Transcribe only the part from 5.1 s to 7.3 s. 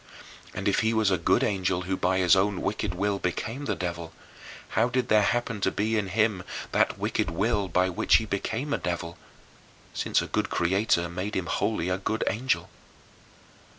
happen to be in him that wicked